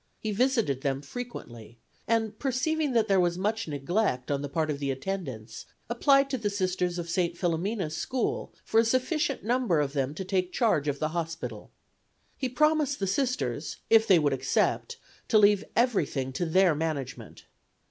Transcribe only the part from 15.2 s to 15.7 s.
to leave